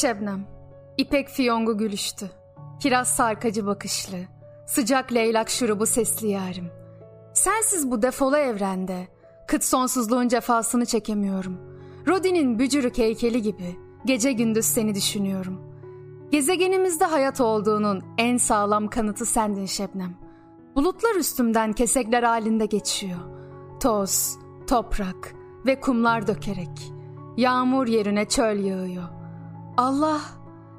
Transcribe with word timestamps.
Şebnem, 0.00 0.46
ipek 0.98 1.28
fiyongu 1.28 1.78
gülüştü. 1.78 2.30
Kiraz 2.80 3.08
sarkacı 3.08 3.66
bakışlı, 3.66 4.16
sıcak 4.66 5.12
leylak 5.12 5.50
şurubu 5.50 5.86
sesli 5.86 6.28
yarim. 6.28 6.70
Sensiz 7.34 7.90
bu 7.90 8.02
defolu 8.02 8.36
evrende, 8.36 9.08
kıt 9.46 9.64
sonsuzluğun 9.64 10.28
cefasını 10.28 10.86
çekemiyorum. 10.86 11.58
Rodin'in 12.08 12.58
bücürük 12.58 12.98
heykeli 12.98 13.42
gibi 13.42 13.76
gece 14.04 14.32
gündüz 14.32 14.64
seni 14.64 14.94
düşünüyorum. 14.94 15.60
Gezegenimizde 16.30 17.04
hayat 17.04 17.40
olduğunun 17.40 18.02
en 18.18 18.36
sağlam 18.36 18.88
kanıtı 18.88 19.26
sendin 19.26 19.66
Şebnem. 19.66 20.14
Bulutlar 20.76 21.14
üstümden 21.14 21.72
kesekler 21.72 22.22
halinde 22.22 22.66
geçiyor. 22.66 23.20
Toz, 23.80 24.38
toprak 24.68 25.34
ve 25.66 25.80
kumlar 25.80 26.26
dökerek. 26.26 26.92
Yağmur 27.36 27.86
yerine 27.86 28.24
çöl 28.24 28.58
yağıyor. 28.58 29.19
Allah 29.80 30.20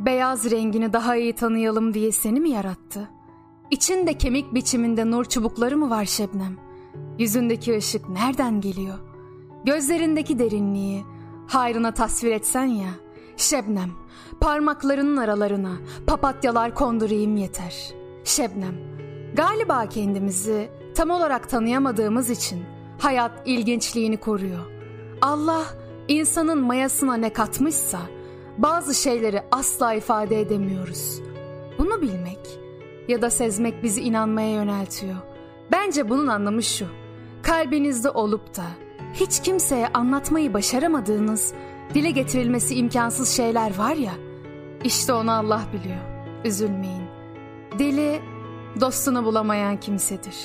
beyaz 0.00 0.50
rengini 0.50 0.92
daha 0.92 1.16
iyi 1.16 1.32
tanıyalım 1.32 1.94
diye 1.94 2.12
seni 2.12 2.40
mi 2.40 2.50
yarattı? 2.50 3.08
İçinde 3.70 4.18
kemik 4.18 4.54
biçiminde 4.54 5.10
nur 5.10 5.24
çubukları 5.24 5.76
mı 5.76 5.90
var 5.90 6.04
Şebnem? 6.04 6.56
Yüzündeki 7.18 7.76
ışık 7.76 8.08
nereden 8.08 8.60
geliyor? 8.60 8.98
Gözlerindeki 9.64 10.38
derinliği 10.38 11.04
hayrına 11.46 11.94
tasvir 11.94 12.32
etsen 12.32 12.64
ya. 12.64 12.88
Şebnem, 13.36 13.90
parmaklarının 14.40 15.16
aralarına 15.16 15.72
papatyalar 16.06 16.74
kondurayım 16.74 17.36
yeter. 17.36 17.94
Şebnem, 18.24 18.74
galiba 19.34 19.88
kendimizi 19.88 20.70
tam 20.94 21.10
olarak 21.10 21.48
tanıyamadığımız 21.48 22.30
için 22.30 22.64
hayat 22.98 23.42
ilginçliğini 23.44 24.16
koruyor. 24.16 24.66
Allah 25.22 25.64
insanın 26.08 26.58
mayasına 26.58 27.14
ne 27.14 27.32
katmışsa 27.32 28.15
bazı 28.58 28.94
şeyleri 28.94 29.42
asla 29.52 29.94
ifade 29.94 30.40
edemiyoruz. 30.40 31.20
Bunu 31.78 32.02
bilmek 32.02 32.38
ya 33.08 33.22
da 33.22 33.30
sezmek 33.30 33.82
bizi 33.82 34.00
inanmaya 34.00 34.50
yöneltiyor. 34.50 35.16
Bence 35.72 36.08
bunun 36.08 36.26
anlamı 36.26 36.62
şu. 36.62 36.86
Kalbinizde 37.42 38.10
olup 38.10 38.56
da 38.56 38.64
hiç 39.14 39.42
kimseye 39.42 39.88
anlatmayı 39.88 40.54
başaramadığınız, 40.54 41.54
dile 41.94 42.10
getirilmesi 42.10 42.74
imkansız 42.74 43.28
şeyler 43.28 43.78
var 43.78 43.94
ya. 43.94 44.12
İşte 44.84 45.12
onu 45.12 45.32
Allah 45.32 45.62
biliyor. 45.72 46.00
Üzülmeyin. 46.44 47.02
Deli 47.78 48.20
dostunu 48.80 49.24
bulamayan 49.24 49.80
kimsedir. 49.80 50.36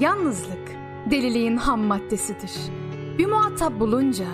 Yalnızlık 0.00 0.76
deliliğin 1.10 1.56
ham 1.56 1.80
maddesidir. 1.80 2.52
Bir 3.18 3.26
muhatap 3.26 3.80
bulunca 3.80 4.26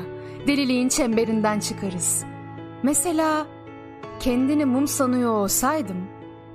deliliğin 0.46 0.88
çemberinden 0.88 1.60
çıkarız. 1.60 2.24
Mesela 2.84 3.46
kendini 4.20 4.64
mum 4.64 4.86
sanıyor 4.86 5.32
olsaydım 5.32 6.08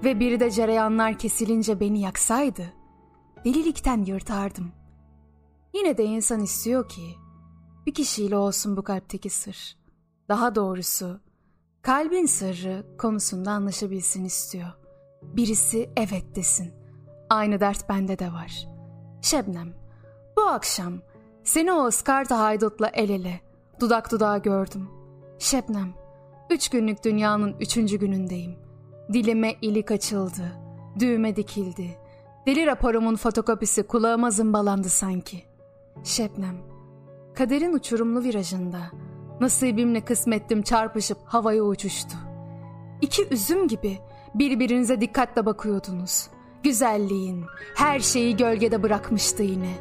ve 0.04 0.20
biri 0.20 0.40
de 0.40 0.52
cereyanlar 0.52 1.18
kesilince 1.18 1.80
beni 1.80 2.02
yaksaydı, 2.02 2.74
delilikten 3.46 4.06
yırtardım. 4.06 4.72
Yine 5.74 5.98
de 5.98 6.06
insan 6.06 6.40
istiyor 6.40 6.90
ki 6.90 7.16
bir 7.86 7.94
kişiyle 7.94 8.38
olsun 8.38 8.78
bu 8.78 8.84
kalpteki 8.84 9.30
sır. 9.30 9.78
Daha 10.30 10.56
doğrusu 10.56 11.20
kalbin 11.82 12.26
sırrı 12.26 12.86
konusunda 12.98 13.52
anlaşabilsin 13.52 14.26
istiyor. 14.26 14.70
Birisi 15.24 15.90
evet 15.98 16.36
desin. 16.36 16.74
Aynı 17.30 17.60
dert 17.60 17.90
bende 17.90 18.20
de 18.20 18.32
var. 18.32 18.68
Şebnem, 19.22 19.74
bu 20.38 20.42
akşam 20.42 20.94
seni 21.44 21.74
o 21.74 21.86
ıskarta 21.86 22.40
haydutla 22.40 22.88
el 22.88 23.10
ele, 23.10 23.42
dudak 23.80 24.12
dudağa 24.12 24.38
gördüm. 24.38 24.90
Şebnem, 25.40 25.94
üç 26.50 26.70
günlük 26.70 27.04
dünyanın 27.04 27.56
üçüncü 27.60 28.00
günündeyim. 28.00 28.56
Dilime 29.14 29.56
ilik 29.62 29.92
açıldı, 29.92 30.52
düğme 31.00 31.36
dikildi. 31.36 31.98
Deli 32.46 32.66
raporumun 32.66 33.16
fotokopisi 33.16 33.84
kulağıma 33.84 34.32
zımbalandı 34.32 34.90
sanki. 34.90 35.44
Şebnem, 36.04 36.58
kaderin 37.36 37.74
uçurumlu 37.74 38.24
virajında 38.24 38.80
nasibimle 39.42 40.02
kısmettim 40.02 40.62
çarpışıp 40.62 41.18
havaya 41.26 41.64
uçuştu. 41.64 42.18
İki 43.02 43.28
üzüm 43.32 43.68
gibi 43.68 44.00
birbirinize 44.36 45.02
dikkatle 45.02 45.46
bakıyordunuz. 45.46 46.28
Güzelliğin 46.64 47.46
her 47.76 48.00
şeyi 48.00 48.38
gölgede 48.38 48.84
bırakmıştı 48.84 49.44
yine. 49.44 49.74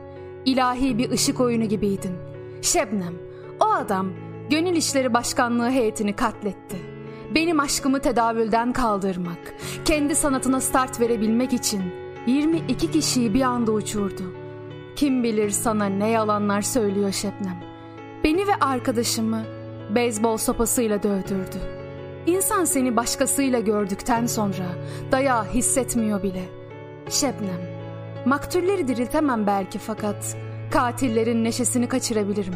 İlahi 0.45 0.99
bir 0.99 1.11
ışık 1.11 1.41
oyunu 1.41 1.65
gibiydin. 1.65 2.15
Şebnem, 2.62 3.15
o 3.61 3.65
adam 3.65 4.12
gönül 4.50 4.76
işleri 4.76 5.14
başkanlığı 5.14 5.70
heyetini 5.70 6.16
katletti. 6.16 6.76
Benim 7.34 7.60
aşkımı 7.60 8.00
tedavülden 8.00 8.72
kaldırmak, 8.72 9.54
kendi 9.84 10.14
sanatına 10.14 10.60
start 10.60 11.00
verebilmek 11.00 11.53
için 11.53 11.82
22 12.26 12.91
kişiyi 12.91 13.34
bir 13.34 13.42
anda 13.42 13.72
uçurdu. 13.72 14.22
Kim 14.97 15.22
bilir 15.22 15.50
sana 15.50 15.84
ne 15.84 16.09
yalanlar 16.09 16.62
söylüyor 16.62 17.12
Şebnem. 17.12 17.56
Beni 18.25 18.47
ve 18.47 18.54
arkadaşımı 18.60 19.42
beyzbol 19.94 20.36
sopasıyla 20.36 21.03
dövdürdü. 21.03 21.59
İnsan 22.26 22.65
seni 22.65 22.97
başkasıyla 22.97 23.60
gördükten 23.60 24.26
sonra 24.26 24.66
dayağı 25.12 25.44
hissetmiyor 25.44 26.22
bile. 26.22 26.42
Şebnem, 27.10 27.60
maktulleri 28.26 28.88
diriltemem 28.88 29.47
belki 29.47 29.78
fakat 29.78 30.36
katillerin 30.70 31.44
neşesini 31.44 31.88
kaçırabilirim. 31.88 32.54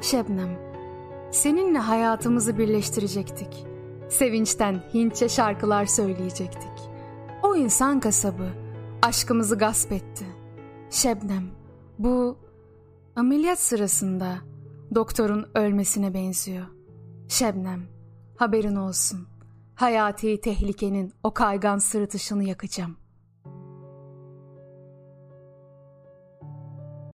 Şebnem, 0.00 0.67
seninle 1.30 1.78
hayatımızı 1.78 2.58
birleştirecektik. 2.58 3.66
Sevinçten 4.08 4.82
Hintçe 4.94 5.28
şarkılar 5.28 5.86
söyleyecektik. 5.86 6.90
O 7.42 7.56
insan 7.56 8.00
kasabı 8.00 8.48
aşkımızı 9.02 9.58
gasp 9.58 9.92
etti. 9.92 10.26
Şebnem, 10.90 11.44
bu 11.98 12.38
ameliyat 13.16 13.58
sırasında 13.58 14.38
doktorun 14.94 15.46
ölmesine 15.54 16.14
benziyor. 16.14 16.66
Şebnem, 17.28 17.82
haberin 18.36 18.76
olsun. 18.76 19.28
Hayati 19.74 20.40
tehlikenin 20.40 21.12
o 21.22 21.34
kaygan 21.34 21.78
sırıtışını 21.78 22.44
yakacağım.'' 22.44 23.07